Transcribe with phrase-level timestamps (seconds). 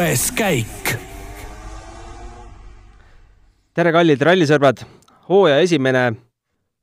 [0.00, 0.94] kuues käik.
[3.76, 4.78] tere, kallid rallisõbrad!
[5.28, 6.04] hooaja esimene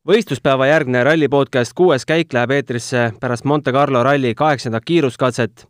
[0.06, 5.66] võistluspäeva järgne ralli podcast Kuues käik läheb eetrisse pärast Monte Carlo ralli kaheksandat kiiruskatset.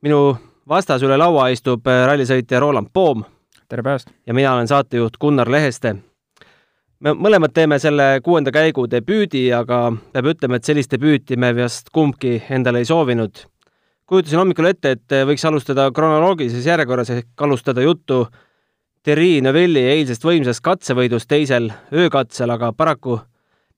[0.00, 0.38] minu
[0.68, 3.24] vastas üle laua istub rallisõitja Roland Poom.
[3.68, 4.08] tere päevast!
[4.26, 5.94] ja mina olen saatejuht Gunnar Leheste.
[7.00, 11.92] me mõlemad teeme selle kuuenda käigu debüüdi, aga peab ütlema, et sellist debüüti me vist
[11.92, 13.44] kumbki endale ei soovinud
[14.08, 18.22] kujutasin hommikul ette, et võiks alustada kronoloogilises järjekorras ehk alustada juttu
[19.04, 23.18] Terri Novelli eilsest võimsast katsevõidust teisel öökatsel, aga paraku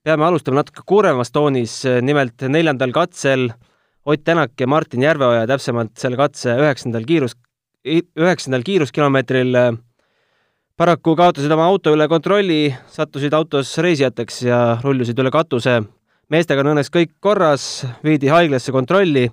[0.06, 3.50] peame alustama natuke kurvemas toonis, nimelt neljandal katsel
[4.08, 7.34] Ott Tänak ja Martin Järveoja, täpsemalt selle katse üheksandal kiirus,
[7.84, 9.58] üheksandal kiiruskilomeetril
[10.80, 15.82] paraku kaotasid oma auto üle kontrolli, sattusid autos reisijateks ja rullusid üle katuse.
[16.30, 19.28] meestega on õnneks kõik korras, viidi haiglasse kontrolli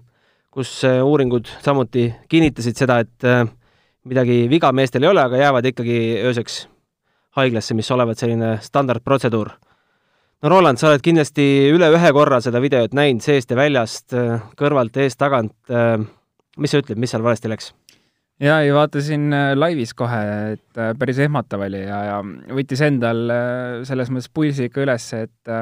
[0.58, 3.44] kus äh, uuringud samuti kinnitasid seda, et äh,
[4.10, 6.64] midagi viga meestel ei ole, aga jäävad ikkagi ööseks
[7.38, 9.52] haiglasse, mis olevat selline standardprotseduur.
[10.42, 14.48] no Roland, sa oled kindlasti üle ühe korra seda videot näinud seest ja väljast, äh,
[14.58, 15.54] kõrvalt, eest-tagant.
[16.58, 17.70] mis sa ütled, mis seal valesti läks?
[18.42, 20.24] jaa, ei vaatasin laivis kohe,
[20.56, 22.18] et päris ehmatav oli ja, ja
[22.58, 23.30] võttis endal
[23.86, 25.54] selles mõttes pulsi ikka üles, et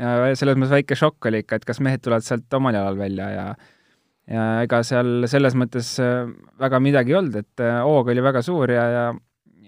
[0.00, 3.30] ja selles mõttes väike šokk oli ikka, et kas mehed tulevad sealt omal jalal välja
[3.32, 3.48] ja
[4.30, 6.24] ja ega seal selles mõttes äh,
[6.60, 9.06] väga midagi ei olnud, et äh, hoog oli väga suur ja, ja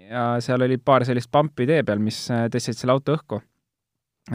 [0.07, 3.41] ja seal oli paar sellist pampi tee peal, mis äh, tõstsid selle auto õhku.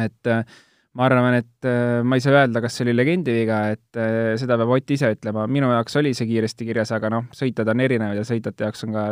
[0.03, 1.67] et ma arvan, et
[2.03, 3.99] ma ei saa öelda, kas see oli legendi viga, et
[4.39, 7.83] seda peab Ott ise ütlema, minu jaoks oli see kiiresti kirjas, aga noh, sõitjad on
[7.83, 9.05] erinevad ja sõitjate jaoks on ka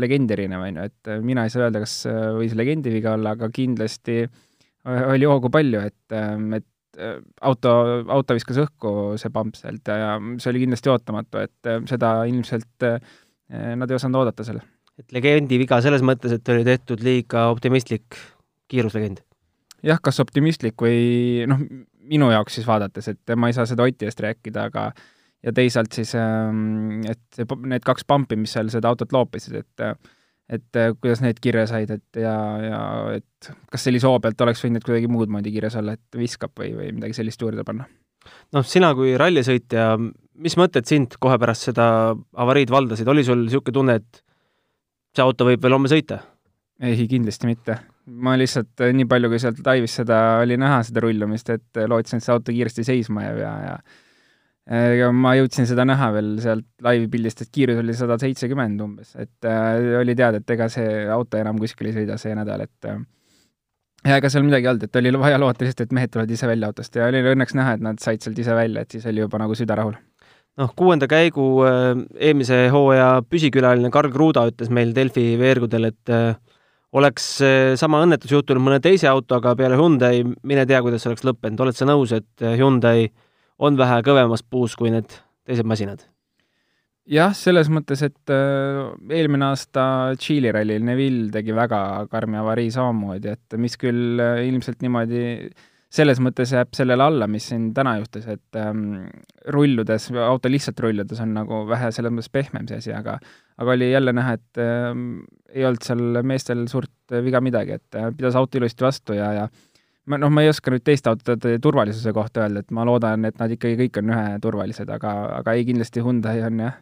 [0.00, 1.94] legend erinev, on ju, et mina ei saa öelda, kas
[2.36, 4.22] võis legendi viga olla, aga kindlasti
[4.88, 7.72] oli hoogu palju, et, et Äh, auto,
[8.08, 12.86] auto viskas õhku see pamp sealt ja, see oli kindlasti ootamatu, et äh, seda ilmselt
[12.86, 12.98] äh,
[13.78, 14.64] nad ei osanud oodata selle.
[15.00, 18.18] et legendi viga selles mõttes, et oli tehtud liiga optimistlik
[18.70, 19.22] kiiruslegend?
[19.86, 21.62] jah, kas optimistlik või noh,
[22.10, 24.90] minu jaoks siis vaadates, et ma ei saa seda Oti eest rääkida, aga
[25.46, 29.84] ja teisalt siis, ähm, et need kaks pampi, mis seal seda autot loopisid, et
[30.50, 32.34] et äh, kuidas need kirja said, et ja,
[32.64, 32.80] ja
[33.18, 36.72] et kas sellise hoo pealt oleks võinud kuidagi muud moodi kirjas olla, et viskab või,
[36.76, 37.86] või midagi sellist juurde panna?
[38.54, 39.94] noh, sina kui rallisõitja,
[40.44, 41.86] mis mõtted sind kohe pärast seda
[42.44, 44.20] avariid valdasid, oli sul niisugune tunne, et
[45.16, 46.20] see auto võib veel homme sõita?
[46.80, 47.78] ei, kindlasti mitte.
[48.10, 52.26] ma lihtsalt, nii palju, kui sealt laivis seda oli näha, seda rullumist, et lootsin, et
[52.26, 54.00] see auto kiiresti seisma jääb ja, ja ega
[54.70, 59.48] ma jõudsin seda näha veel sealt laivi pildist, et kiirus oli sada seitsekümmend umbes, et
[59.48, 63.00] äh, oli teada, et ega see auto enam kuskil ei sõida see nädal, et äh,
[64.06, 66.48] ja ega seal midagi ei olnud, et oli vaja loota lihtsalt, et mehed tulevad ise
[66.48, 66.96] välja autost.
[66.96, 69.56] Ja oli õnneks näha, et nad said sealt ise välja, et siis oli juba nagu
[69.58, 69.98] süda rahul.
[70.60, 76.34] noh, kuuenda käigu äh, eelmise hooaja püsikülaline Karl Kruda ütles meil Delfi veergudel, et äh,
[76.92, 81.62] oleks äh, sama õnnetus juhtunud mõne teise autoga peale Hyundai, mine tea, kuidas oleks lõppenud,
[81.64, 83.08] oled sa nõus, et Hyundai
[83.60, 85.10] on vähe kõvemas puus kui need
[85.48, 86.04] teised masinad.
[87.10, 88.84] jah, selles mõttes, et äh,
[89.16, 94.84] eelmine aasta Tšiili rallil Neville tegi väga karmi avarii samamoodi, et mis küll äh, ilmselt
[94.84, 95.24] niimoodi
[95.90, 99.08] selles mõttes jääb sellele alla, mis siin täna juhtus, et ähm,
[99.50, 103.16] rulludes, auto lihtsalt rulludes on nagu vähe selles mõttes pehmem see asi, aga
[103.60, 105.08] aga oli jälle näha, et ähm,
[105.50, 109.48] ei olnud seal meestel suurt viga midagi, et äh, pidas auto ilusti vastu ja, ja
[110.08, 113.38] ma noh, ma ei oska nüüd teiste autode turvalisuse kohta öelda, et ma loodan, et
[113.40, 116.78] nad ikkagi kõik on üheturvalised, aga, aga ei, kindlasti Hyundai on jah,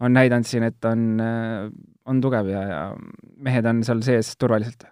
[0.00, 1.20] on näidanud siin, et on,
[2.10, 2.80] on tugev ja, ja
[3.44, 4.88] mehed on seal sees turvaliselt.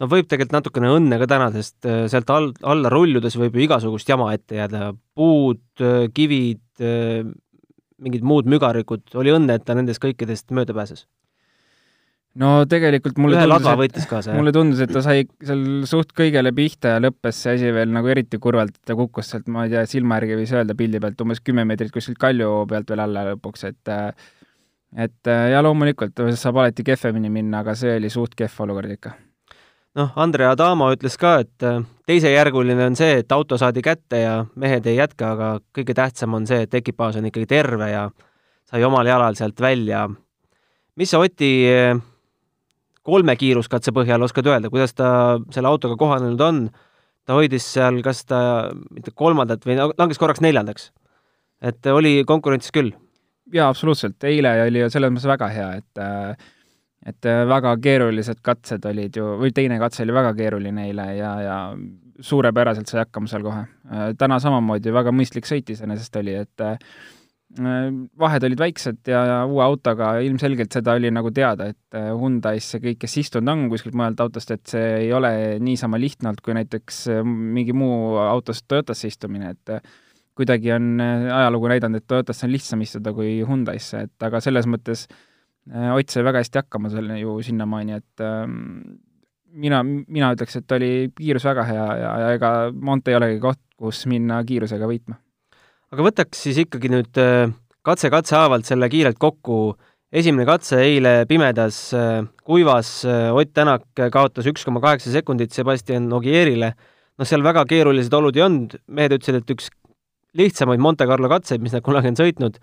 [0.00, 3.66] no võib tegelikult natukene õnne ka täna, sest äh, sealt all, alla rulludes võib ju
[3.66, 7.26] igasugust jama ette jääda, puud, äh, kivid, äh,
[8.04, 11.06] mingid muud mügarikud, oli õnne, et ta nendest kõikidest mööda pääses
[12.40, 14.38] no tegelikult mulle ühe ladva võttis kaasa, jah?
[14.38, 18.10] mulle tundus, et ta sai seal suht kõigele pihta ja lõppes see asi veel nagu
[18.10, 21.20] eriti kurvalt, et ta kukkus sealt, ma ei tea, silma järgi võis öelda pildi pealt
[21.22, 23.92] umbes kümme meetrit kuskilt kalju pealt veel alla lõpuks, et
[25.04, 29.14] et ja loomulikult saab alati kehvemini minna, aga see oli suht kehv olukord ikka.
[29.98, 31.66] noh, Andre Adamo ütles ka, et
[32.06, 36.46] teisejärguline on see, et auto saadi kätte ja mehed ei jätka, aga kõige tähtsam on
[36.50, 38.08] see, et ekipaaž on ikkagi terve ja
[38.70, 40.08] sai omal jalal sealt välja.
[40.96, 41.52] mis sa, Oti,
[43.04, 45.08] kolme kiiruskatse põhjal oskad öelda, kuidas ta
[45.54, 46.66] selle autoga kohanenud on?
[47.24, 48.38] ta hoidis seal, kas ta
[48.92, 50.90] mitte kolmandat või langes korraks neljandaks.
[51.64, 52.92] et oli konkurentsis küll?
[53.52, 56.04] jaa, absoluutselt, eile oli ju selles mõttes väga hea, et
[57.04, 61.56] et väga keerulised katsed olid ju, või teine katse oli väga keeruline eile ja, ja
[62.24, 63.66] suurepäraselt sai hakkama seal kohe.
[64.18, 66.64] täna samamoodi väga mõistlik sõit iseenesest oli, et
[67.54, 72.98] vahed olid väiksed ja, ja uue autoga ilmselgelt seda oli nagu teada, et Hyundai'sse kõik,
[73.04, 77.04] kes istunud on kuskilt mujalt autost, et see ei ole niisama lihtne olnud kui näiteks
[77.24, 79.94] mingi muu autost Toyotasse istumine, et
[80.34, 85.06] kuidagi on ajalugu näidanud, et Toyotasse on lihtsam istuda kui Hyundai'sse, et aga selles mõttes
[85.64, 88.98] Ott sai väga hästi hakkama selle ju sinnamaani, et ähm,
[89.56, 93.62] mina, mina ütleks, et oli kiirus väga hea ja, ja ega Monte ei olegi koht,
[93.80, 95.16] kus minna kiirusega võitma.
[95.94, 97.52] Aga võtaks siis ikkagi nüüd äh,
[97.86, 99.76] katse katse haavalt selle kiirelt kokku.
[100.14, 106.12] esimene katse eile pimedas äh, kuivas, äh, Ott Tänak kaotas üks koma kaheksa sekundit Sebastian
[106.12, 106.74] Ogierile.
[107.18, 109.70] noh, seal väga keerulised olud ei olnud, mehed ütlesid, et üks
[110.34, 112.58] lihtsamaid Monte Carlo katseid, mis nad kunagi on sõitnud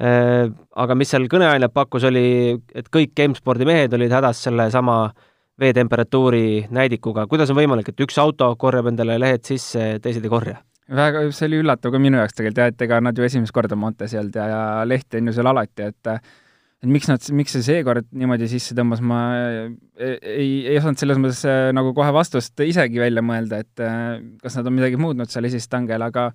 [0.00, 5.10] aga mis seal kõneainet pakkus, oli, et kõik Gamespordi mehed olid hädas sellesama
[5.60, 10.56] veetemperatuuri näidikuga, kuidas on võimalik, et üks auto korjab endale lehed sisse, teised ei korja?
[10.96, 13.78] Väga, see oli üllatav ka minu jaoks tegelikult jah, et ega nad ju esimest korda
[13.78, 16.12] Montes ei olnud ja, ja lehti on ju seal alati, et
[16.80, 21.20] et miks nad, miks see seekord niimoodi sisse tõmbas, ma ei, ei, ei osanud selles
[21.20, 25.28] mõttes äh, nagu kohe vastust isegi välja mõelda, et äh, kas nad on midagi muutnud
[25.32, 26.30] seal esistangel, aga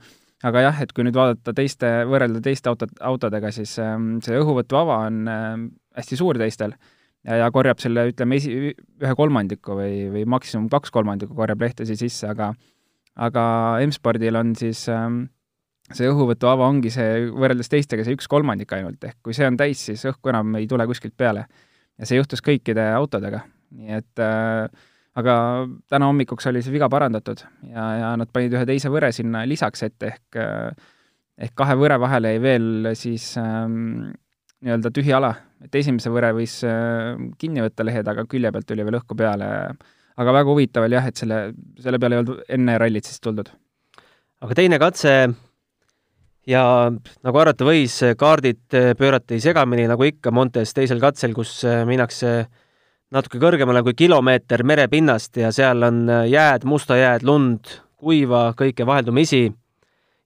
[0.45, 4.99] aga jah, et kui nüüd vaadata teiste, võrrelda teiste autot, autodega, siis ähm, see õhuvõtuava
[5.07, 5.23] on
[5.95, 6.75] hästi suur teistel
[7.25, 11.97] ja, ja korjab selle, ütleme, esi, ühe kolmandiku või, või maksimum kaks kolmandikku korjab lehtesi
[11.97, 12.51] sisse, aga
[13.15, 13.45] aga
[13.85, 15.25] M-spordil on siis ähm,
[15.93, 19.85] see õhuvõtuava ongi see, võrreldes teistega, see üks kolmandik ainult, ehk kui see on täis,
[19.89, 21.45] siis õhku enam ei tule kuskilt peale.
[21.95, 23.45] ja see juhtus kõikide autodega,
[23.75, 24.67] nii et äh,
[25.15, 25.35] aga
[25.87, 29.87] täna hommikuks oli see viga parandatud ja, ja nad panid ühe teise võre sinna lisaks
[29.87, 30.91] ette, ehk äh,
[31.37, 34.11] ehk kahe võre vahele jäi veel siis ähm,
[34.65, 35.33] nii-öelda tühi ala,
[35.63, 39.49] et esimese võre võis äh, kinni võtta lehed, aga külje pealt tuli veel õhku peale.
[40.15, 41.39] Aga väga huvitav oli jah, et selle,
[41.81, 43.49] selle peale ei olnud enne rallit siis tuldud.
[44.45, 45.15] aga teine katse
[46.47, 52.45] ja nagu arvata võis, kaardid pöörati segamini, nagu ikka Montes teisel katsel, kus minnakse
[53.15, 59.51] natuke kõrgemale kui kilomeeter merepinnast ja seal on jääd, musta jääd, lund, kuiva, kõike vaheldumisi.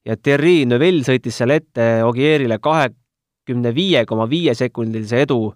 [0.05, 2.89] ja Thierry Neuville sõitis seal ette Ogierile kahe
[3.49, 5.53] kümne viie koma viie sekundilise edu.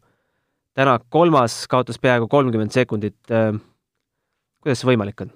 [0.74, 3.20] Tänak kolmas kaotas peaaegu kolmkümmend sekundit.
[4.64, 5.34] Äh, kuidas see võimalik on?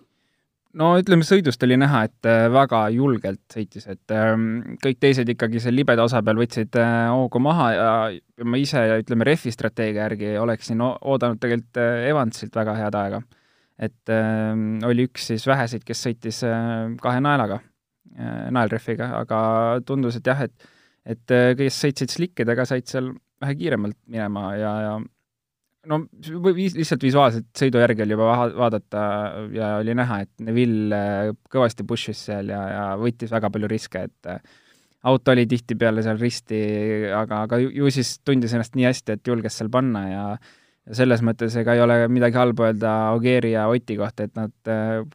[0.77, 5.61] no ütleme, sõidust oli näha, et äh, väga julgelt sõitis, et ähm, kõik teised ikkagi
[5.63, 7.89] seal libeda osa peal võtsid äh, hoogu maha ja
[8.45, 13.21] ma ise, ütleme, rehvi strateegia järgi oleksin oodanud tegelikult Evansilt väga head aega.
[13.77, 16.41] et ähm, oli üks siis väheseid, kes sõitis
[17.01, 17.59] kahe naelaga,
[18.51, 19.39] naelrehviga, aga
[19.85, 20.73] tundus, et jah, et
[21.07, 24.95] et äh, kes sõitsid slikkidega, said seal vähe kiiremalt minema ja, ja
[25.87, 25.99] no
[26.55, 29.03] viis, lihtsalt visuaalselt sõidu järgi oli juba vaadata
[29.55, 34.07] ja oli näha, et Neville äh, kõvasti push'is seal ja, ja võttis väga palju riske,
[34.09, 34.59] et äh,
[35.07, 36.61] auto oli tihtipeale seal risti,
[37.15, 40.29] aga, aga ju, siis tundis ennast nii hästi, et julges seal panna ja
[40.87, 44.53] ja selles mõttes ega ei ole midagi halba öelda Ogieri ja Oti kohta, et nad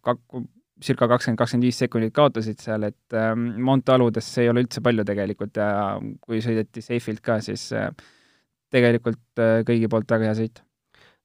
[0.04, 0.42] kak-,
[0.82, 4.82] circa kakskümmend, kakskümmend viis sekundit kaotasid seal, et ähm, Monte aludes see ei ole üldse
[4.84, 7.90] palju tegelikult ja kui sõideti safe'ilt ka, siis äh,
[8.72, 10.62] tegelikult äh, kõigi poolt väga hea sõit.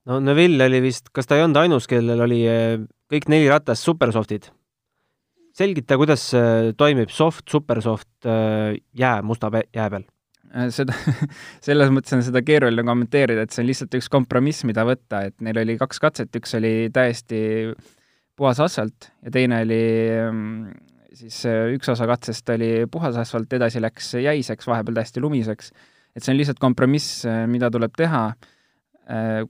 [0.10, 2.76] no Neville oli vist, kas ta ei olnud ainus, kellel oli äh,
[3.12, 4.52] kõik neli ratast supersoftid?
[5.58, 10.06] selgita, kuidas äh, toimib soft, supersoft jää, musta jää peal
[10.72, 10.96] seda,
[11.66, 15.36] selles mõttes on seda keeruline kommenteerida, et see on lihtsalt üks kompromiss, mida võtta, et
[15.44, 17.40] neil oli kaks katset, üks oli täiesti
[18.38, 19.82] puhas asfalt ja teine oli
[20.30, 20.78] mm,
[21.18, 21.40] siis
[21.76, 25.72] üks osa katsest oli puhas asfalt, edasi läks jäiseks, vahepeal täiesti lumiseks.
[26.18, 28.24] Et see on lihtsalt kompromiss, mida tuleb teha,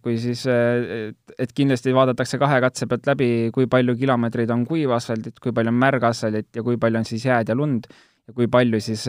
[0.04, 5.40] kui siis, et kindlasti vaadatakse kahe katse pealt läbi, kui palju kilomeetreid on kuiva asfaldit,
[5.42, 8.50] kui palju on märga asfaldit ja kui palju on siis jääd ja lund ja kui
[8.52, 9.08] palju siis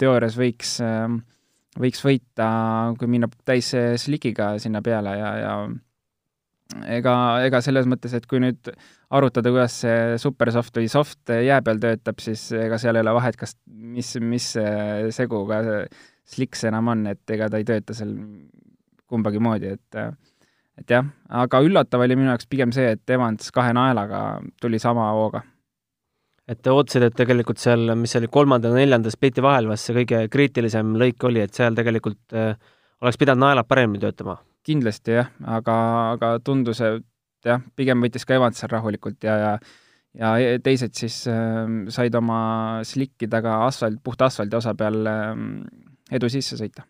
[0.00, 0.78] teoorias võiks,
[1.82, 2.48] võiks võita,
[2.96, 5.54] kui minna täis slikiga sinna peale ja, ja
[6.96, 7.14] ega,
[7.44, 8.70] ega selles mõttes, et kui nüüd
[9.10, 13.36] arutada, kuidas see supersoft või soft jää peal töötab, siis ega seal ei ole vahet,
[13.36, 14.52] kas, mis, mis
[15.16, 15.60] seguga
[16.30, 18.14] sliks enam on, et ega ta ei tööta seal
[19.10, 20.02] kumbagi moodi, et
[20.80, 21.06] et jah,
[21.42, 25.42] aga üllatav oli minu jaoks pigem see, et Evans kahe naelaga tuli sama hooga.
[26.50, 29.98] et te ootasid, et tegelikult seal, mis oli, kolmanda ja neljanda spliti vahel vast see
[30.00, 32.56] kõige kriitilisem lõik oli, et seal tegelikult äh,
[33.02, 35.76] oleks pidanud naelad paremini töötama kindlasti jah, aga,
[36.16, 39.54] aga tundus, et jah, pigem võttis ka Evans seal rahulikult ja, ja
[40.18, 42.40] ja teised siis äh, said oma
[42.86, 45.44] slikkidega asfalt, puhta asfaldi osa peal äh,
[46.10, 46.86] edu sisse sõita.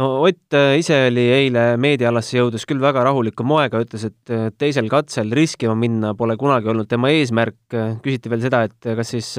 [0.00, 4.48] no Ott äh, ise oli eile meediaalasse jõudes küll väga rahuliku moega, ütles, et äh,
[4.58, 7.60] teisel katsel riskima minna pole kunagi olnud tema eesmärk,
[8.04, 9.34] küsiti veel seda, et kas siis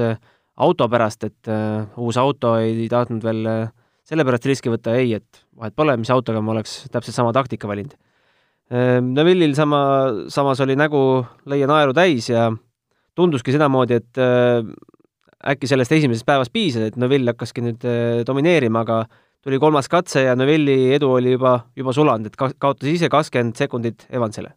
[0.56, 1.50] auto pärast, et
[2.00, 3.50] uus auto ei tahtnud veel
[4.06, 7.96] sellepärast riski võtta ei, et vahet pole, mis autoga ma oleks täpselt sama taktika valinud.
[8.74, 9.80] Ehm, Neville'il sama,
[10.34, 11.00] samas oli nägu
[11.50, 12.50] leia naeru täis ja
[13.18, 14.62] tunduski sedamoodi, et äh,
[15.54, 19.04] äkki sellest esimesest päevast piisas, et Neville hakkaski nüüd äh, domineerima, aga
[19.46, 23.58] tuli kolmas katse ja Neville'i edu oli juba, juba sulanud, et ka-, kaotas ise kakskümmend
[23.60, 24.56] sekundit Evansile.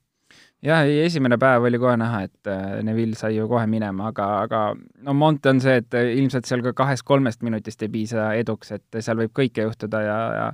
[0.65, 4.27] Jah, ei esimene päev oli kohe näha, et äh, Neville sai ju kohe minema, aga,
[4.47, 4.63] aga
[5.07, 9.21] no Monte on see, et ilmselt seal ka kahest-kolmest minutist ei piisa eduks, et seal
[9.21, 10.49] võib kõike juhtuda ja, ja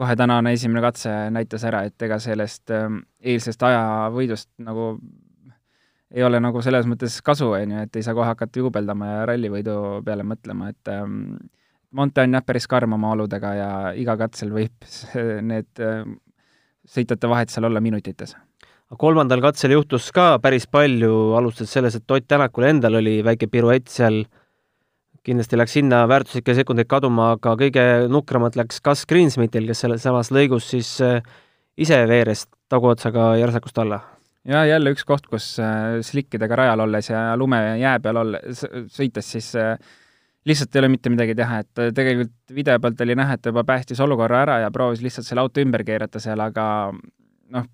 [0.00, 4.94] kohe tänane esimene katse näitas ära, et ega sellest ähm, eilsest ajavõidust nagu
[6.14, 9.28] ei ole nagu selles mõttes kasu, on ju, et ei saa kohe hakata juubeldama ja
[9.28, 9.76] rallivõidu
[10.06, 11.34] peale mõtlema, et ähm,
[11.94, 14.86] Monte on jah, päris karm oma oludega ja iga katsel võib
[15.46, 16.02] need äh,
[16.90, 18.34] sõitjate vahed seal olla minutites.
[18.98, 23.88] kolmandal katsel juhtus ka päris palju, alustades selles, et Ott Tänakul endal oli väike piruett
[23.88, 24.24] seal,
[25.24, 30.30] kindlasti läks sinna väärtuslikke sekundeid kaduma, aga kõige nukramalt läks Gus Greensmitil, kes selles samas
[30.34, 31.22] lõigus siis äh,
[31.78, 34.02] ise veeres taguotsaga järsakust alla
[34.44, 39.54] ja jälle üks koht, kus äh, slikkidega rajal olles ja lumejää peal olles, sõites, siis
[39.56, 39.78] äh,
[40.48, 43.52] lihtsalt ei ole mitte midagi teha, et äh, tegelikult video pealt oli näha, et ta
[43.52, 46.66] juba päästis olukorra ära ja proovis lihtsalt selle auto ümber keerata seal, aga
[47.54, 47.70] noh,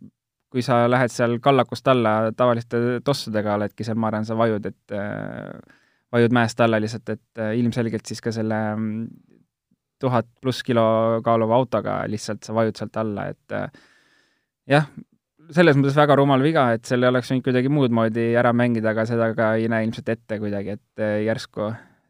[0.51, 4.95] kui sa lähed seal kallakust alla tavaliste tossudega oledki seal, ma arvan, sa vajud, et
[4.95, 5.77] äh,
[6.15, 9.05] vajud mäest alla lihtsalt, et äh, ilmselgelt siis ka selle mm,
[10.01, 13.55] tuhat pluss kilo kaaluva autoga lihtsalt sa vajud sealt alla, et
[14.71, 14.87] jah,
[15.53, 19.05] selles mõttes väga rumal viga, et selle oleks võinud kuidagi muud moodi ära mängida, aga
[19.11, 21.69] seda ka ei näe ilmselt ette kuidagi, et järsku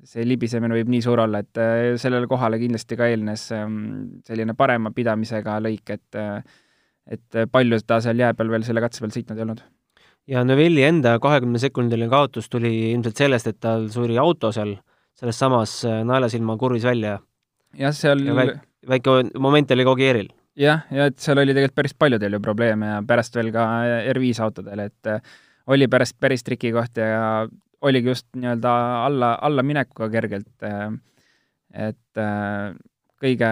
[0.08, 3.76] see libisemine võib nii suur olla, et eh, sellele kohale kindlasti ka eelnes ehm,
[4.26, 6.40] selline parema pidamisega lõik, et eh,
[7.10, 9.62] et palju ta seal jää peal veel selle katse peal sõitnud ei olnud.
[10.30, 14.76] ja Novelli enda kahekümne sekundiline kaotus tuli ilmselt sellest, et tal suri auto seal
[15.18, 17.18] selles samas naelasilma kurvis välja.
[17.76, 21.78] jah, seal ja väike, väike moment oli ka Ogieril jah, ja et seal oli tegelikult
[21.78, 23.66] päris paljudel ju probleeme ja pärast veel ka
[24.14, 25.20] R5 autodel, et äh,
[25.70, 27.46] oli pärast päris trikikoht ja
[27.86, 28.72] oligi just nii-öelda
[29.06, 30.52] alla, allaminekuga kergelt.
[30.66, 30.88] Äh,
[31.88, 32.74] et äh,
[33.22, 33.50] kõige,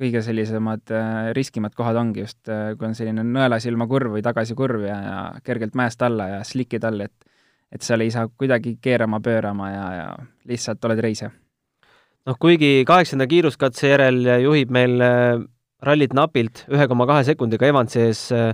[0.00, 0.92] kõige sellisemad
[1.36, 6.02] riskimad kohad ongi just, kui on selline nõelasilma kurv või tagasikurv ja, ja kergelt mäest
[6.02, 7.28] alla ja slikid all, et
[7.70, 10.06] et seal ei saa kuidagi keerama-pöörama ja, ja
[10.50, 11.20] lihtsalt oled reis.
[11.22, 14.96] noh, kuigi kaheksanda kiiruskatse järel juhib meil
[15.82, 18.52] rallit napilt ühe koma kahe sekundiga Evansi ees äh,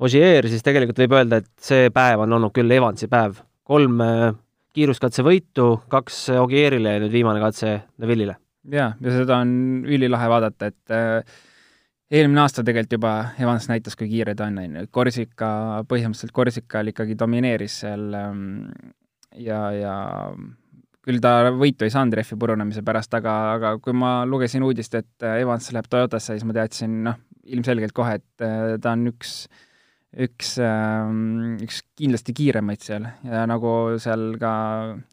[0.00, 3.42] Ogier, siis tegelikult võib öelda, et see päev on olnud küll Evansi päev.
[3.68, 4.00] kolm
[4.70, 8.36] äh, kiiruskatse võitu, kaks Ogierile ja nüüd viimane katse Neville'ile.
[8.70, 11.40] jaa, ja seda on ülilahe vaadata, et äh,
[12.10, 15.50] eelmine aasta tegelikult juba Evans näitas, kui kiire ta on, on ju, Korsika,
[15.90, 18.44] põhimõtteliselt Korsikal ikkagi domineeris seal ähm,
[19.38, 19.94] ja, ja
[21.06, 25.28] küll ta võitu ei saanud rehvi purunemise pärast, aga, aga kui ma lugesin uudist, et
[25.38, 27.18] Evans läheb Toyotasse, siis ma teadsin, noh,
[27.50, 29.44] ilmselgelt kohe, et äh, ta on üks,
[30.10, 34.52] üks, ähm, üks kindlasti kiiremaid seal ja nagu seal ka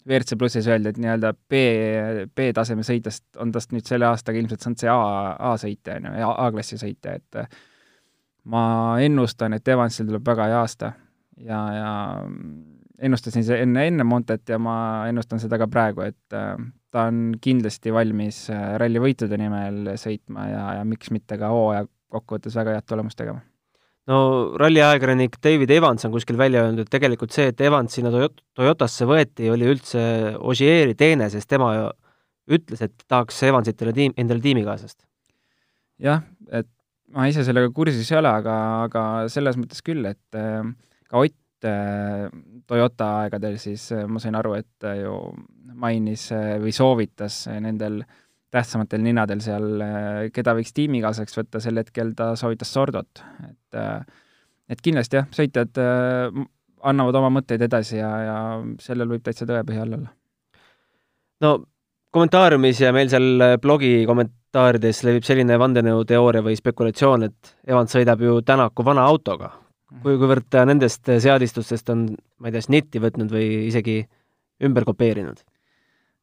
[0.08, 1.62] WRC plussis öeldi, et nii-öelda B,
[2.34, 6.80] B-taseme sõitjast on tast nüüd selle aastaga ilmselt saanud see A, A-sõitja, on ju, A-klassi
[6.82, 7.60] sõitja, et äh,
[8.50, 8.63] ma
[9.04, 10.92] ennustan, et Evansil tuleb väga hea aasta
[11.46, 11.92] ja, ja
[12.98, 16.56] ennustasin see enne, enne Montet ja ma ennustan seda ka praegu, et äh,
[16.89, 22.56] ta on kindlasti valmis äh, rallivõitude nimel sõitma ja, ja miks mitte ka hooaja kokkuvõttes
[22.58, 23.44] väga head tulemust tegema.
[24.08, 24.18] No
[24.60, 28.12] ralliajakirjanik David Evans on kuskil välja öelnud, et tegelikult see, et Evans sinna
[28.58, 30.02] Toyotasse võeti, oli üldse
[30.40, 31.74] Ogieri teene, sest tema
[32.48, 35.02] ütles, et tahaks Evansit endale tiim, endale tiimikaaslast.
[36.00, 36.70] jah, et
[37.12, 40.64] ma ise sellega kursis ei ole, aga, aga selles mõttes küll, et äh,
[41.08, 41.36] ka Ott
[41.66, 42.30] Äh,
[42.68, 45.14] Toyota aegadel, siis äh, ma sain aru, et ju
[45.74, 48.04] mainis äh, või soovitas nendel
[48.58, 49.82] tähtsamatel ninadel seal,
[50.34, 53.82] keda võiks tiimikaaslaseks võtta, sel hetkel ta soovitas Sordot, et
[54.68, 55.80] et kindlasti jah, sõitjad
[56.88, 58.38] annavad oma mõtteid edasi ja, ja
[58.84, 60.12] sellel võib täitsa tõepõhi all olla.
[61.46, 61.54] no
[62.16, 68.40] kommentaariumis ja meil seal blogi kommentaarides levib selline vandenõuteooria või spekulatsioon, et Evans sõidab ju
[68.46, 69.52] Tänaku vana autoga,
[70.02, 72.08] kui, kuivõrd ta nendest seadistustest on,
[72.40, 74.02] ma ei tea, snitti võtnud või isegi
[74.64, 75.44] ümber kopeerinud?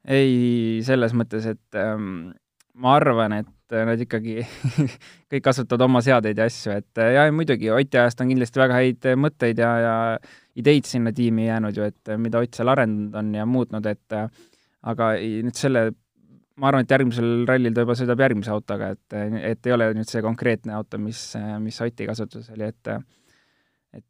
[0.08, 2.32] Ei, selles mõttes, et ähm,
[2.75, 4.42] ma arvan, et nad ikkagi
[5.32, 9.08] kõik kasutavad oma seadeid ja asju, et ja muidugi Oti ajast on kindlasti väga häid
[9.18, 9.94] mõtteid ja, ja
[10.61, 14.18] ideid sinna tiimi jäänud ju, et mida Ott seal arendanud on ja muutnud, et
[14.84, 15.88] aga nüüd selle
[16.61, 20.11] ma arvan, et järgmisel rallil ta juba sõidab järgmise autoga, et, et ei ole nüüd
[20.11, 21.20] see konkreetne auto, mis,
[21.64, 24.02] mis Oti kasutuses oli, et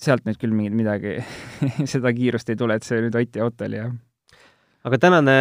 [0.00, 1.18] sealt nüüd küll mingit midagi
[1.92, 3.92] seda kiirust ei tule, et see nüüd Oti auto oli, jah.
[4.86, 5.36] Aga tänane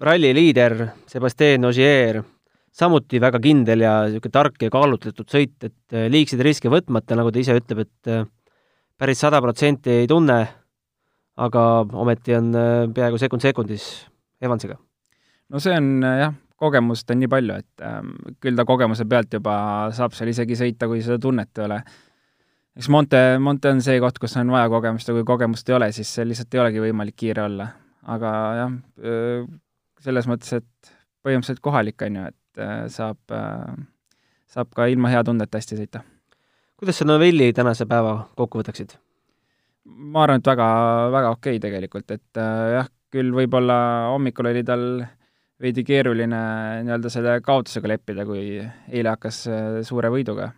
[0.00, 0.76] ralli liider
[1.10, 2.22] Sebastian Ogier
[2.76, 7.32] samuti väga kindel ja niisugune tark ja kaalutletud sõit, et äh, liigseid riske võtmata, nagu
[7.32, 8.26] ta ise ütleb, et äh,
[9.00, 10.40] päris sada protsenti ei tunne,
[11.40, 11.62] aga
[12.04, 13.86] ometi on äh, peaaegu sekund sekundis
[14.44, 14.76] Evansiga.
[15.48, 18.12] no see on jah, kogemust on nii palju, et ähm,
[18.44, 19.56] küll ta kogemuse pealt juba
[19.96, 21.80] saab seal isegi sõita, kui seda tunnet ei ole.
[22.76, 25.90] eks Monte, Monte on see koht, kus on vaja kogemust ja kui kogemust ei ole,
[25.96, 27.70] siis lihtsalt ei olegi võimalik kiire olla.
[28.14, 28.74] Aga jah,
[30.04, 30.92] selles mõttes, et
[31.26, 33.18] põhimõtteliselt kohalik, on ju, et saab,
[34.52, 36.04] saab ka ilma hea tundeta hästi sõita.
[36.78, 38.96] kuidas sa Novelli tänase päeva kokku võtaksid?
[39.86, 40.66] ma arvan, et väga,
[41.14, 42.40] väga okei okay tegelikult, et
[42.76, 43.78] jah, küll võib-olla
[44.12, 44.86] hommikul oli tal
[45.62, 46.40] veidi keeruline
[46.84, 49.44] nii-öelda selle kaotusega leppida, kui eile hakkas
[49.88, 50.50] suure võiduga.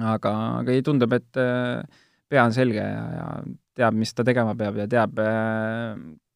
[0.00, 3.28] aga, aga ei, tundub, et pea on selge ja, ja
[3.78, 5.20] teab, mis ta tegema peab ja teab,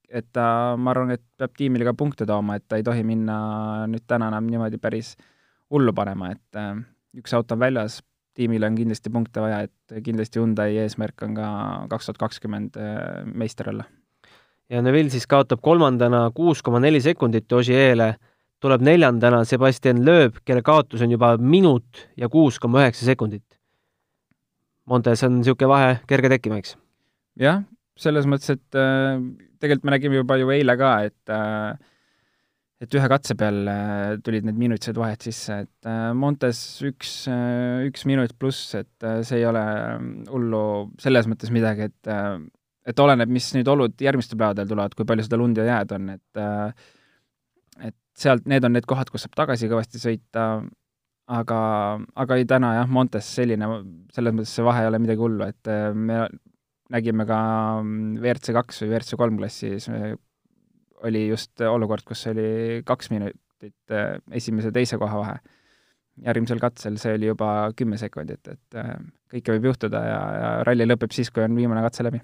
[0.09, 3.87] et ta, ma arvan, et peab tiimile ka punkte tooma, et ta ei tohi minna
[3.91, 5.15] nüüd täna enam niimoodi päris
[5.73, 6.79] hullu panema, et äh,
[7.19, 8.01] üks auto on väljas,
[8.39, 11.51] tiimil on kindlasti punkte vaja, et kindlasti Hyundai eesmärk on ka
[11.93, 13.85] kaks tuhat kakskümmend äh, meister olla.
[14.69, 18.15] ja Neville siis kaotab kolmandana kuus koma neli sekundit Ožieele,
[18.61, 23.45] tuleb neljandana Sebastian Loeb, kelle kaotus on juba minut ja kuus koma üheksa sekundit.
[24.89, 26.77] Montes on niisugune vahe kerge tekkima, eks?
[27.39, 27.63] jah,
[27.99, 29.19] selles mõttes, et äh,
[29.61, 31.79] tegelikult me nägime juba ju eile ka, et äh,
[32.79, 37.83] et ühe katse peal äh, tulid need minutised vahed sisse, et äh, Montes üks, äh,
[37.89, 40.63] üks minut pluss, et see ei ole ähm, hullu
[41.03, 42.13] selles mõttes midagi, et
[42.89, 46.13] et oleneb, mis nüüd olud järgmistel päevadel tulevad, kui palju seda lund ja jääd on,
[46.15, 46.43] et
[47.91, 50.47] et sealt, need on need kohad, kus saab tagasi kõvasti sõita,
[51.29, 51.59] aga,
[52.23, 53.69] aga ei, täna jah, Montes selline,
[54.15, 56.23] selles mõttes see vahe ei ole midagi hullu, et me
[56.93, 57.39] nägime ka
[57.83, 59.89] mm, WRC kaks või WRC kolm klassis
[61.07, 65.39] oli just olukord, kus oli kaks minutit äh, esimese ja teise koha vahe.
[66.25, 68.97] järgmisel katsel see oli juba kümme sekundit, et äh,
[69.31, 72.21] kõike võib juhtuda ja, ja ralli lõpeb siis, kui on viimane katse läbi.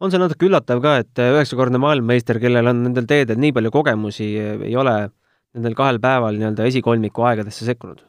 [0.00, 4.30] on see natuke üllatav ka, et üheksakordne maailmameister, kellel on nendel teedel nii palju kogemusi,
[4.68, 4.96] ei ole
[5.54, 8.04] nendel kahel päeval nii-öelda esikolmiku aegadesse sekkunud?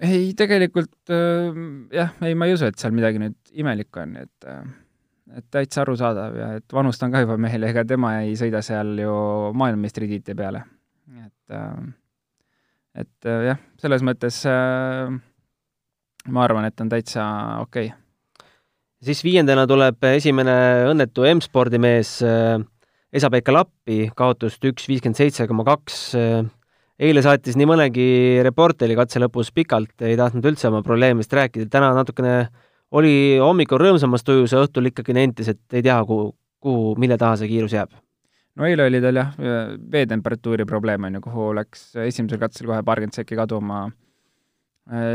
[0.00, 1.56] Ei, tegelikult äh,
[1.94, 4.62] jah, ei, ma ei usu, et seal midagi nüüd imelikku on, et äh,
[5.36, 8.96] et täitsa arusaadav ja et vanust on ka juba mehel, ega tema ei sõida seal
[8.98, 9.12] ju
[9.54, 10.64] maailmameistritiitli peale.
[11.20, 11.74] et äh,
[13.04, 14.42] et äh, jah, selles mõttes
[16.30, 17.24] ma arvan, et on täitsa
[17.62, 18.48] okei okay.
[19.04, 20.56] siis viiendana tuleb esimene
[20.90, 22.18] õnnetu M-spordi mees
[23.10, 26.02] Esa-Pekka Lappi, kaotust üks viiskümmend seitse koma kaks
[27.00, 28.08] eile saatis nii mõnegi
[28.44, 32.34] reporteri katse lõpus pikalt, ei tahtnud üldse oma probleemist rääkida, täna natukene
[32.96, 37.38] oli hommikul rõõmsamas tujus ja õhtul ikkagi nentis, et ei tea, kuhu, kuhu, mille taha
[37.40, 37.94] see kiirus jääb.
[38.58, 39.30] no eile oli tal jah,
[39.92, 43.86] veetemperatuuri probleem on ju, kuhu läks esimesel katsel kohe paarkümmend sekki kaduma,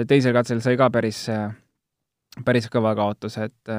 [0.07, 1.27] teisel katsel sai ka päris,
[2.45, 3.75] päris kõva kaotus, et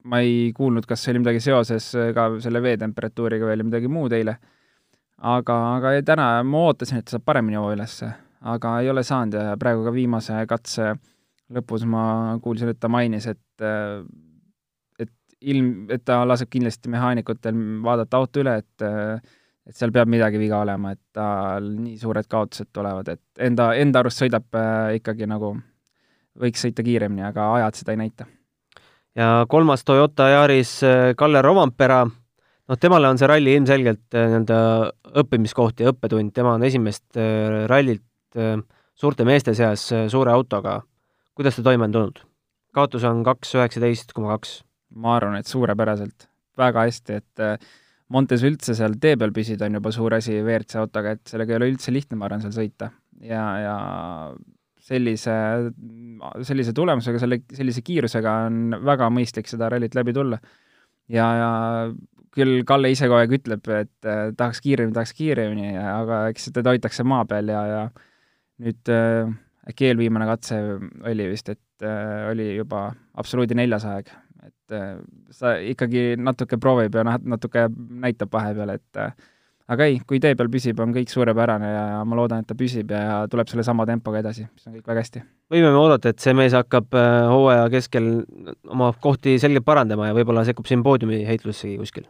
[0.00, 4.16] ma ei kuulnud, kas see oli midagi seoses ka selle veetemperatuuriga või oli midagi muud
[4.16, 4.38] eile
[5.20, 8.10] aga, aga täna ma ootasin, et ta saab paremini hoo ülesse,
[8.52, 10.94] aga ei ole saanud ja praegu ka viimase katse
[11.52, 12.04] lõpus ma
[12.42, 13.66] kuulsin, et ta mainis, et
[15.00, 18.88] et ilm, et ta laseb kindlasti mehaanikutel vaadata auto üle, et
[19.70, 24.00] et seal peab midagi viga olema, et tal nii suured kaotused tulevad, et enda, enda
[24.02, 25.52] arust sõidab äh, ikkagi nagu,
[26.40, 28.26] võiks sõita kiiremini, aga ajad seda ei näita.
[29.14, 32.06] ja kolmas Toyota Yaris äh, Kalle Rovampera
[32.70, 34.60] noh, temale on see ralli ilmselgelt äh, nii-öelda
[35.22, 38.56] õppimiskoht ja õppetund, tema on esimest äh, rallit äh,
[39.00, 40.80] suurte meeste seas suure autoga.
[41.34, 42.24] kuidas ta toime on tulnud?
[42.76, 44.60] kaotus on kaks üheksateist koma kaks.
[44.94, 46.28] ma arvan, et suurepäraselt,
[46.58, 47.68] väga hästi, et
[48.10, 51.58] Montes üldse seal tee peal püsida on juba suur asi WRC autoga, et sellega ei
[51.60, 52.90] ole üldse lihtne, ma arvan, seal sõita.
[53.22, 53.74] ja, ja
[54.82, 55.34] sellise,
[56.46, 60.40] sellise tulemusega, selle, sellise kiirusega on väga mõistlik seda rallit läbi tulla.
[61.06, 61.50] ja, ja
[62.34, 66.74] küll Kalle ise kogu aeg ütleb, et äh, tahaks kiiremini, tahaks kiiremini, aga eks teda
[66.74, 67.82] hoitakse maa peal ja, ja
[68.62, 69.32] nüüd äh,
[69.70, 70.60] äkki eelviimane katse
[71.08, 74.12] oli vist, et äh, oli juba absoluudi neljas aeg.
[74.40, 74.96] et äh,
[75.30, 79.12] sa ikkagi natuke proovib ja natuke näitab vahepeal, et äh,
[79.70, 82.90] aga ei, kui tee peal püsib, on kõik suurepärane ja, ma loodan, et ta püsib
[82.94, 85.22] ja, tuleb selle sama tempoga edasi, mis on kõik väga hästi.
[85.54, 88.08] võime me oodata, et see mees hakkab äh, hooaja keskel
[88.70, 92.08] oma kohti selgelt parandama ja võib-olla sekkub siin poodiumi heitlusessegi kuskil?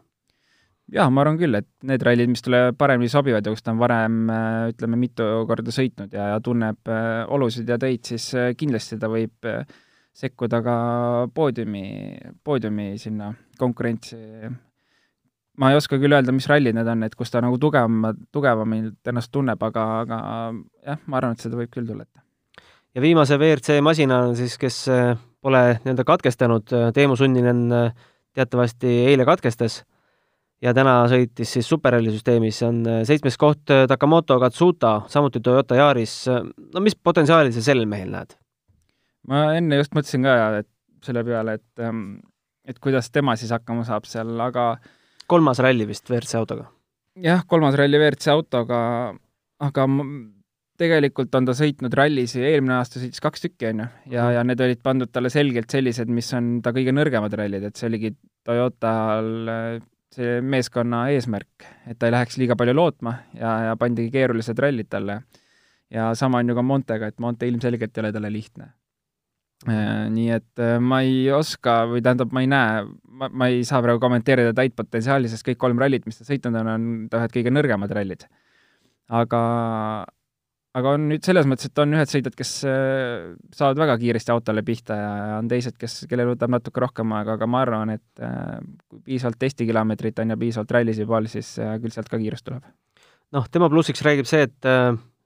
[0.90, 3.82] jah, ma arvan küll, et need rallid, mis talle paremini sobivad ja kus ta on
[3.82, 8.98] varem äh, ütleme, mitu korda sõitnud ja, ja tunneb äh, olusid ja töid, siis kindlasti
[8.98, 9.52] ta võib
[10.20, 10.74] sekkuda ka
[11.34, 11.84] poodiumi,
[12.44, 14.16] poodiumi sinna konkurentsi.
[15.60, 19.12] Ma ei oska küll öelda, mis rallid need on, et kus ta nagu tugevam, tugevamalt
[19.12, 20.18] ennast tunneb, aga, aga
[20.86, 22.22] jah, ma arvan, et seda võib küll tulla ette.
[22.96, 28.90] ja viimase WRC masinana siis, kes äh, pole nii-öelda katkestanud, äh, Teemu Sunninen äh, teatavasti
[29.10, 29.82] eile katkestas
[30.64, 36.14] ja täna sõitis siis superralli süsteemis, on seitsmes koht Takamoto Katsuta, samuti Toyota Yaris.
[36.28, 38.36] no mis potentsiaali sa sellel mehel näed?
[39.28, 40.68] ma enne just mõtlesin ka, et
[41.04, 42.20] selle peale, et, ähm,
[42.64, 44.72] et kuidas tema siis hakkama saab seal, aga
[45.30, 46.68] kolmas ralli vist WRC autoga?
[47.20, 48.80] jah, kolmas ralli WRC autoga,
[49.60, 49.86] aga
[50.80, 54.34] tegelikult on ta sõitnud rallisid, eelmine aasta sõitis kaks tükki, on ju, ja, mhm.
[54.36, 57.90] ja need olid pandud talle selgelt sellised, mis on ta kõige nõrgemad rallid, et see
[57.90, 58.14] oligi
[58.46, 59.26] Toyotal
[60.14, 64.88] see meeskonna eesmärk, et ta ei läheks liiga palju lootma ja, ja pandigi keerulised rallid
[64.90, 65.20] talle.
[65.90, 68.72] ja sama on ju ka Montega, et Monte ilmselgelt ei ole talle lihtne.
[69.68, 72.84] Äh, nii et äh, ma ei oska või tähendab, ma ei näe,
[73.20, 76.56] ma, ma ei saa praegu kommenteerida täit potentsiaali, sest kõik kolm rallit, mis ta sõitnud
[76.62, 78.24] on, on ta ühed kõige nõrgemad rallid.
[79.20, 79.40] aga,
[80.80, 84.64] aga on nüüd selles mõttes, et on ühed sõitjad, kes äh, saavad väga kiiresti autole
[84.64, 88.24] pihta ja, on teised, kes, kellel võtab natuke rohkem aega, aga ma arvan, et
[88.88, 92.64] kui piisavalt testikilomeetrit on ja piisavalt rallisid pool, siis küll sealt ka kiirust tuleb.
[93.36, 94.72] noh, tema plussiks räägib see, et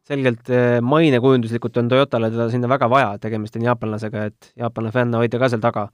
[0.08, 5.16] selgelt eh, mainekujunduslikult on Toyotale teda sinna väga vaja, tegemist on jaapanlasega, et jaapanlane fänn
[5.18, 5.88] hoida ka seal taga.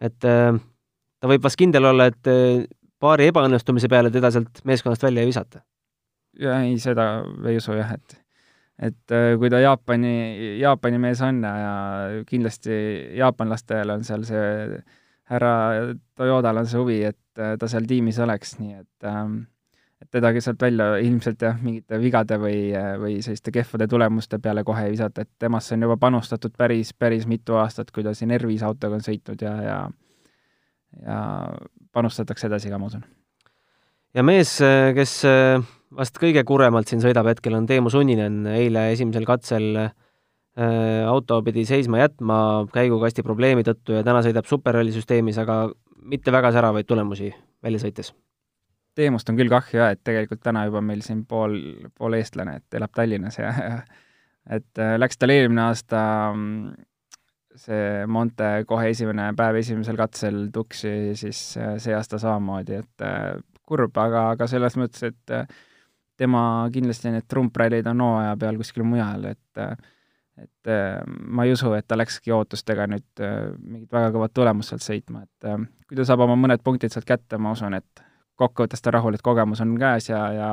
[0.00, 0.52] et eh,
[1.20, 2.64] ta võib vast kindel olla, et eh,
[3.00, 5.64] paari ebaõnnestumise peale teda sealt meeskonnast välja ei visata.
[6.38, 7.10] ja ei, seda
[7.46, 8.18] ei usu jah, et
[8.80, 11.72] et kui ta Jaapani, Jaapani mees on ja
[12.24, 12.72] kindlasti
[13.18, 14.78] jaapanlastel on seal see
[15.28, 15.50] härra
[16.16, 19.42] Toyotal on see huvi, et ta seal tiimis oleks, nii et ähm,
[20.00, 22.70] et tedagi sealt välja ilmselt jah, mingite vigade või,
[23.02, 27.26] või selliste kehvade tulemuste peale kohe ei visata, et temasse on juba panustatud päris, päris
[27.28, 29.80] mitu aastat, kui ta siin Ervis autoga on sõitnud ja, ja
[31.06, 31.18] ja
[31.94, 33.04] panustatakse edasi ka, ma usun.
[34.14, 34.56] ja mees,
[34.96, 35.14] kes
[35.96, 39.92] vast kõige kuremalt siin sõidab hetkel, on Teemu Sunninen, eile esimesel katsel äh,
[41.08, 42.40] auto pidi seisma jätma
[42.74, 45.62] käigukasti probleemi tõttu ja täna sõidab superralli süsteemis, aga
[46.10, 47.32] mitte väga säravaid tulemusi
[47.62, 48.14] välja sõites
[49.00, 51.56] Teemust on küll kahju ja et tegelikult täna juba meil siin pool,
[51.96, 53.80] pool eestlane, et elab Tallinnas ja, ja
[54.56, 56.00] et äh, läks tal eelmine aasta
[56.34, 56.72] mm,
[57.60, 63.38] see Monte kohe esimene päev esimesel katsel tuksi, siis äh, see aasta samamoodi, et äh,
[63.68, 65.56] kurb, aga, aga selles mõttes, et
[66.18, 66.42] tema
[66.74, 69.64] kindlasti need trumprallid on hooaja peal kuskil mujal, et
[70.40, 70.70] et
[71.28, 73.22] ma ei usu, et ta läkski ootustega nüüd
[73.60, 75.48] mingit väga kõvat tulemust sealt sõitma, et
[75.86, 78.02] kui ta saab oma mõned punktid sealt kätte, ma usun, et
[78.40, 80.48] kokkuvõttes ta rahul, et kogemus on käes ja, ja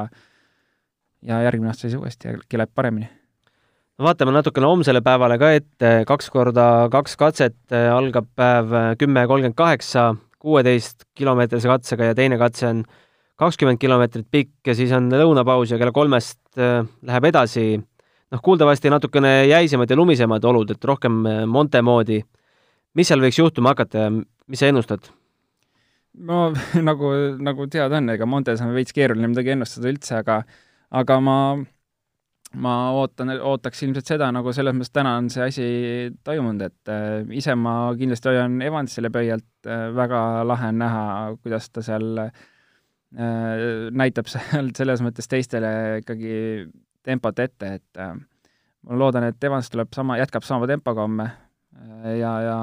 [1.26, 3.10] ja järgmine aasta siis uuesti äkki läheb paremini.
[4.00, 7.58] vaatame natukene homsele päevale ka ette, kaks korda kaks katset,
[7.94, 12.84] algab päev kümme kolmkümmend kaheksa, kuueteist kilomeetrise katsega ja teine katse on
[13.38, 17.78] kakskümmend kilomeetrit pikk ja siis on lõunapaus ja kella kolmest äh, läheb edasi.
[18.32, 22.24] noh, kuuldavasti natukene jäisemad ja lumisemad olud, et rohkem äh, Monte moodi.
[22.94, 25.12] mis seal võiks juhtuma hakata ja mis sa ennustad?
[26.18, 26.52] No
[26.90, 30.42] nagu, nagu teada on, ega Montes on veits keeruline midagi ennustada üldse, aga
[30.98, 31.38] aga ma,
[32.64, 35.68] ma ootan, ootaks ilmselt seda, nagu selles mõttes täna on see asi
[36.28, 41.04] toimunud, et äh, ise ma kindlasti hoian Evansile pöialt äh,, väga lahe on näha,
[41.42, 42.32] kuidas ta seal äh,
[43.92, 45.72] näitab seal selles mõttes teistele
[46.04, 46.38] ikkagi
[47.08, 48.16] tempot ette, et äh,
[48.88, 52.58] ma loodan, et Evans tuleb sama, jätkab sama tempoga homme äh, ja, ja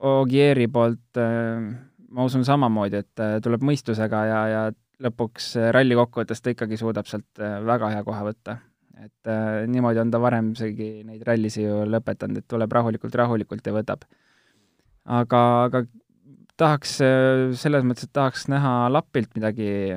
[0.00, 4.62] Ogieri poolt äh, ma usun samamoodi, et äh, tuleb mõistusega ja, ja
[5.04, 8.58] lõpuks äh, ralli kokkuvõttes ta ikkagi suudab sealt äh, väga hea koha võtta.
[9.00, 13.66] et äh, niimoodi on ta varem isegi neid rallisid ju lõpetanud, et tuleb rahulikult, rahulikult
[13.66, 14.04] ja võtab.
[15.04, 15.84] aga, aga
[16.60, 16.96] tahaks
[17.56, 19.96] selles mõttes, et tahaks näha Lapilt midagi,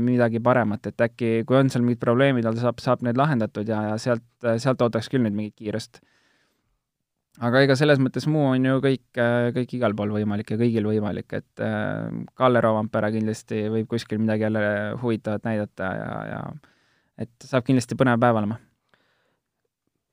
[0.00, 3.82] midagi paremat, et äkki kui on seal mingid probleemid, ta saab, saab need lahendatud ja,
[3.90, 6.00] ja sealt, sealt ootaks küll nüüd mingit kiirust
[7.40, 9.20] aga ega selles mõttes muu on ju kõik,
[9.56, 14.44] kõik igal pool võimalik ja kõigil võimalik, et äh, Kalle Roovampere kindlasti võib kuskil midagi
[14.48, 14.66] jälle
[15.00, 16.42] huvitavat näidata ja, ja
[17.24, 18.58] et saab kindlasti põnev päev olema.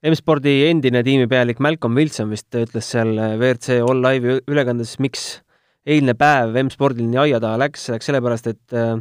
[0.07, 5.41] M-spordi endine tiimipealik Malcolm Wilson vist ütles seal WRC All Live'i ülekandes, miks
[5.89, 8.95] eilne päev M-spordil nii aia taha läks, läks sellepärast, et äh,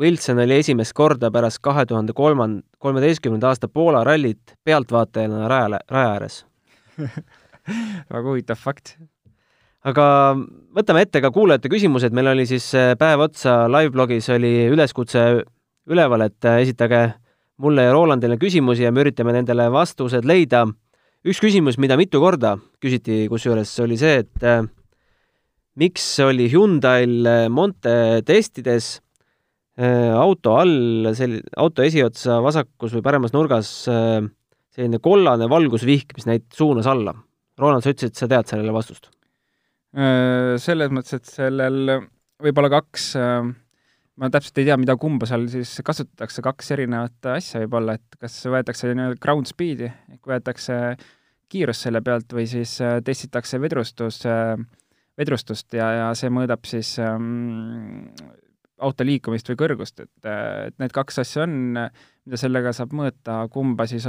[0.00, 6.12] Wilson oli esimest korda pärast kahe tuhande kolmand-, kolmeteistkümnenda aasta Poola rallit pealtvaatajana raja, raja
[6.16, 6.42] ääres
[8.12, 8.96] väga huvitav fakt.
[9.86, 10.04] aga
[10.76, 15.24] võtame ette ka kuulajate küsimused, meil oli siis äh, päev otsa live-blogis oli üleskutse
[15.90, 17.06] üleval, et äh, esitage
[17.60, 20.66] mulle ja Rolandile küsimusi ja me üritame nendele vastused leida.
[21.24, 24.64] üks küsimus, mida mitu korda küsiti, kusjuures oli see, et äh,
[25.80, 28.98] miks oli Hyundai'l Monte testides
[29.80, 33.70] auto all, sel-, auto esiotsa vasakus või paremas nurgas
[34.80, 37.14] selline kollane valgusvihk, mis näit-, suunas alla.
[37.60, 39.10] Ronald, sa ütlesid, sa tead sellele vastust?
[39.90, 41.96] Selles mõttes, et sellel
[42.40, 43.08] võib olla kaks
[44.20, 48.36] ma täpselt ei tea, mida kumba seal siis kasutatakse, kaks erinevat asja võib-olla, et kas
[48.52, 50.76] võetakse nii-öelda ground speed'i ehk võetakse
[51.50, 54.20] kiirust selle pealt või siis testitakse vedrustus,
[55.18, 58.10] vedrustust ja, ja see mõõdab siis ähm,
[58.80, 63.88] auto liikumist või kõrgust, et, et need kaks asja on, mida sellega saab mõõta, kumba
[63.90, 64.06] siis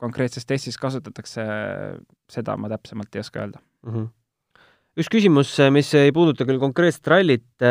[0.00, 1.44] konkreetses testis kasutatakse,
[2.30, 3.92] seda ma täpsemalt ei oska öelda mm.
[3.92, 4.06] -hmm.
[5.00, 7.66] üks küsimus, mis ei puuduta küll konkreetset rallit,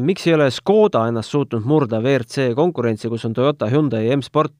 [0.00, 4.56] miks ei ole Škoda ennast suutnud murda WRC konkurentsi, kus on Toyota, Hyundai, M-Sport,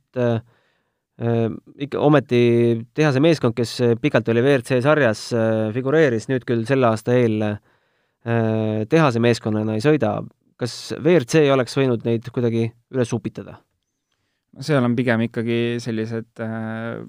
[1.80, 2.40] ikka ometi
[2.94, 5.30] tehase meeskond, kes pikalt oli WRC sarjas,
[5.72, 7.46] figureeris nüüd küll selle aasta eel
[8.90, 10.18] tehase meeskonnana ei sõida,
[10.60, 13.60] kas WRC oleks võinud neid kuidagi üles upitada?
[14.64, 17.00] Seal on pigem ikkagi sellised äh,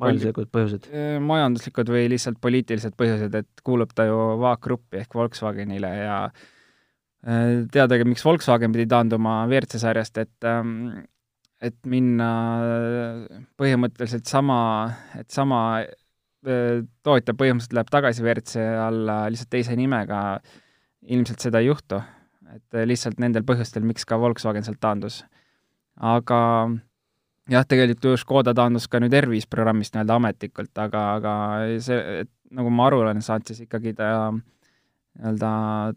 [0.00, 0.88] majanduslikud põhjused?
[0.92, 7.66] Äh, majanduslikud või lihtsalt poliitilised põhjused, et kuulub ta ju Vaag-gruppi ehk Volkswagenile ja äh,
[7.72, 11.04] teadagi, miks Volkswagen pidi taanduma WRC sarjast, et ähm,
[11.64, 12.26] et minna
[13.56, 14.58] põhimõtteliselt sama,
[15.16, 15.60] et sama
[16.44, 20.18] tootja põhimõtteliselt läheb tagasi WRC alla lihtsalt teise nimega,
[21.08, 22.02] ilmselt seda ei juhtu.
[22.56, 25.24] et lihtsalt nendel põhjustel, miks ka Volkswagen sealt taandus.
[25.96, 26.38] aga
[27.50, 31.32] jah, tegelikult Škoda taandus ka nüüd R5 programmist nii-öelda ametlikult, aga, aga
[31.82, 35.50] see, et nagu ma aru olen saanud, siis ikkagi ta nii-öelda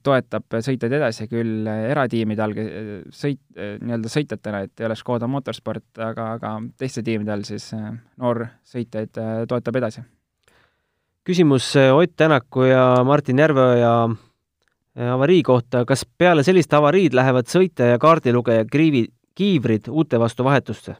[0.06, 2.56] toetab sõitjaid edasi küll eratiimide all
[3.16, 9.20] sõit, nii-öelda sõitjatena, et ei ole Škoda Motorsport, aga, aga teiste tiimide all siis noorsõitjaid
[9.50, 10.06] toetab edasi.
[11.26, 13.94] küsimus Ott Tänaku ja Martin Järveoja
[15.14, 20.96] avarii kohta, kas peale sellist avariid lähevad sõitja ja kaardilugeja kriivi, kiivrid uute vastu vahetusse?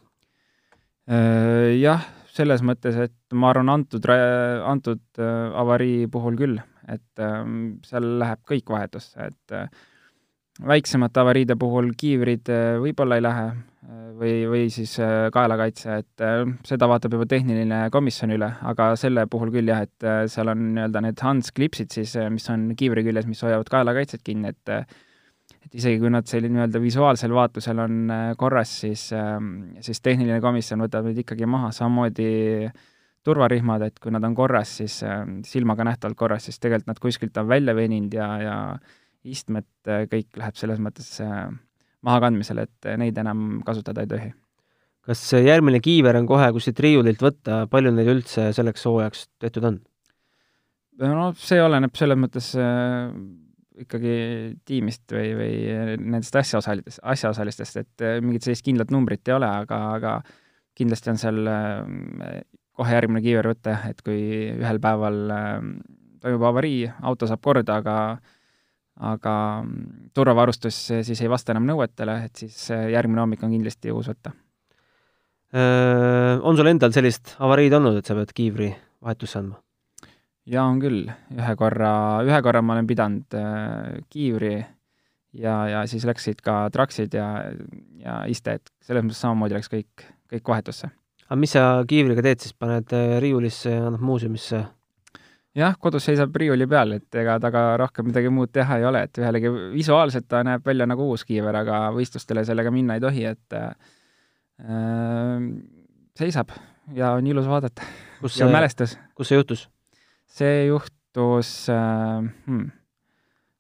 [1.10, 7.80] Äh, jah, selles mõttes, et ma arvan, antud, antud äh, avarii puhul küll, et ähm,
[7.86, 9.72] seal läheb kõik vahetusse, et äh,
[10.70, 12.52] väiksemate avariide puhul kiivrid
[12.84, 13.48] võib-olla ei lähe
[14.20, 14.98] või, või siis
[15.32, 16.24] kaelakaitse, et
[16.68, 21.04] seda vaatab juba tehniline komisjon üle, aga selle puhul küll jah, et seal on nii-öelda
[21.06, 24.92] need Hans klipsid siis, mis on kiivri küljes, mis hoiavad kaelakaitset kinni, et
[25.66, 30.40] et isegi kui nad selline nii-öelda visuaalsel vaatlusel on äh, korras, siis, ähm, siis tehniline
[30.44, 32.30] komisjon võtab neid ikkagi maha, samamoodi
[33.28, 37.38] turvarihmad, et kui nad on korras, siis ähm, silmaga nähtavalt korras, siis tegelikult nad kuskilt
[37.42, 38.60] on välja veninud ja, ja
[39.28, 41.50] istmed, äh, kõik läheb selles mõttes äh,
[42.08, 44.32] mahakandmisele, et neid enam kasutada ei tohi.
[45.10, 49.80] kas järgmine kiiver on kohe kuskilt riiulilt võtta, palju neid üldse selleks hooajaks tehtud on?
[51.04, 52.54] no see oleneb selles mõttes
[53.84, 54.16] ikkagi
[54.68, 55.54] tiimist või, või
[56.00, 60.16] nendest asjaosalistest, asjaosalistest, et äh, mingit sellist kindlat numbrit ei ole, aga, aga
[60.78, 62.42] kindlasti on seal äh,
[62.80, 64.20] kohe järgmine kiiver võtta, et kui
[64.56, 65.56] ühel päeval äh,
[66.24, 67.96] toimub avarii, auto saab korda, aga
[69.00, 69.34] aga
[70.12, 70.76] turvavarustus
[71.08, 74.34] siis ei vasta enam nõuetele, et siis järgmine hommik on kindlasti uus võtta.
[75.56, 78.68] On sul endal sellist avariid olnud, et sa pead kiivri
[79.00, 79.62] vahetusse andma?
[80.46, 81.10] Jaa, on küll.
[81.36, 81.94] ühe korra,
[82.28, 84.56] ühe korra ma olen pidanud äh, kiivri
[85.34, 87.28] ja, ja siis läksid ka traksid ja,
[88.00, 90.92] ja iste, et selles mõttes samamoodi läks kõik, kõik vahetusse.
[91.28, 94.64] aga mis sa kiivriga teed siis, paned äh, riiulisse ja annad muuseumisse?
[95.60, 99.22] jah, kodus seisab riiuli peal, et ega temaga rohkem midagi muud teha ei ole, et
[99.22, 103.58] ühelegi visuaalselt ta näeb välja nagu uus kiiver, aga võistlustele sellega minna ei tohi, et
[103.58, 103.74] äh,
[106.20, 106.54] seisab
[106.96, 107.84] ja on ilus vaadata.
[108.40, 108.98] ja mälestus.
[109.16, 109.70] kus see juhtus?
[110.30, 112.70] See juhtus äh,, hmm,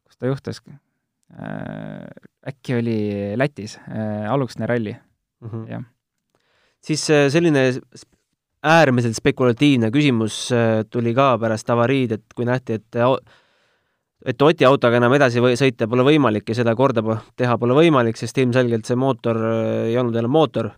[0.05, 2.05] kus ta juhtus äh,?
[2.49, 2.99] äkki oli
[3.37, 5.67] Lätis äh,, Aluksne ralli mm, -hmm.
[5.71, 5.83] jah.
[6.81, 7.71] siis äh, selline
[8.63, 12.99] äärmiselt spekulatiivne küsimus äh, tuli ka pärast avariid, et kui nähti, et
[14.25, 17.03] et Oti autoga enam edasi või sõita pole võimalik ja seda korda
[17.39, 20.73] teha pole võimalik, sest ilmselgelt see mootor äh, ei olnud enam mootor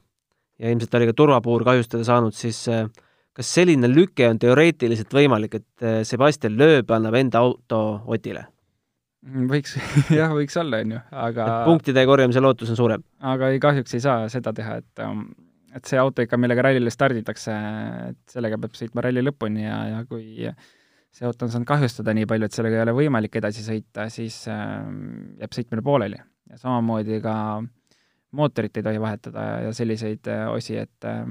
[0.61, 2.85] ja ilmselt oli ka turvapuur kahjustada saanud, siis äh,
[3.37, 8.47] kas selline lüke on teoreetiliselt võimalik, et äh, Sebastian Loeb annab enda auto Otile?
[9.27, 9.77] Mm, võiks
[10.19, 13.05] jah, võiks olla, on ju, aga punktide korjamise lootus on suurem?
[13.21, 15.25] aga ei, kahjuks ei saa seda teha, et um,
[15.75, 17.55] et see auto ikka, millega rallile starditakse,
[18.09, 20.49] et sellega peab sõitma ralli lõpuni ja, ja kui
[21.11, 24.41] see auto on saanud kahjustada nii palju, et sellega ei ole võimalik edasi sõita, siis
[24.51, 24.81] äh,
[25.41, 26.19] jääb sõitmine pooleli.
[26.51, 27.35] ja samamoodi ka
[28.35, 31.23] mootorit ei tohi vahetada ja selliseid äh, osi, et äh,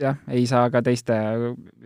[0.00, 1.14] jah, ei saa ka teiste,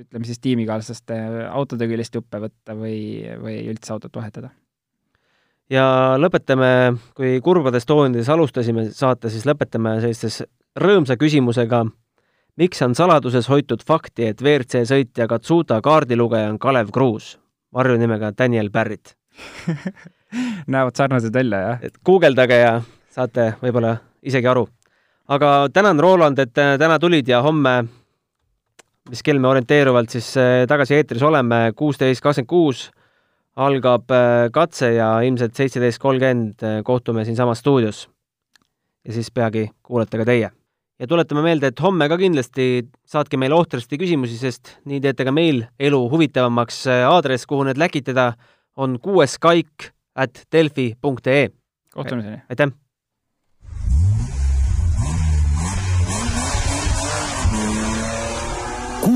[0.05, 1.19] ütleme siis tiimikaaslaste
[1.51, 4.53] autode küljest juppe võtta või, või üldse autot vahetada.
[5.71, 10.43] ja lõpetame, kui kurbades toonides alustasime saate, siis lõpetame sellistes
[10.77, 11.87] rõõmsa küsimusega.
[12.57, 17.39] miks on saladuses hoitud fakti, et WRC sõitja Katsuta kaardilugeja on Kalev Kruus,
[17.75, 19.17] varjunimega Daniel Barrett
[20.67, 21.79] näevad sarnased välja, jah?
[21.83, 24.69] et guugeldage ja saate võib-olla isegi aru.
[25.29, 27.85] aga tänan, Roland, et täna tulid ja homme,
[29.11, 32.91] mis kell me orienteeruvalt siis eh, tagasi eetris oleme, kuusteist kakskümmend kuus
[33.57, 38.09] algab äh, katse ja ilmselt seitseteist kolmkümmend äh, kohtume siinsamas stuudios.
[39.05, 40.51] ja siis peagi kuulete ka teie.
[40.99, 45.33] ja tuletame meelde, et homme ka kindlasti saatke meile ohtrasti küsimusi, sest nii teete ka
[45.33, 46.87] meil elu huvitavamaks.
[46.87, 48.33] Äh, aadress, kuhu need läkitada,
[48.77, 51.51] on kuueskaik at delfi punkt ee.
[51.95, 52.43] kohtumiseni!
[52.49, 52.82] aitäh!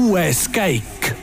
[0.06, 1.15] Kuues käik